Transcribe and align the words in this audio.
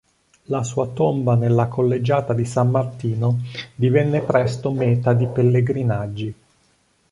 La 0.45 0.63
sua 0.63 0.87
tomba 0.87 1.35
nella 1.35 1.67
collegiata 1.67 2.33
di 2.33 2.43
San 2.43 2.69
Martino 2.71 3.37
divenne 3.75 4.21
presto 4.21 4.71
meta 4.71 5.13
di 5.13 5.27
pellegrinaggi. 5.27 6.33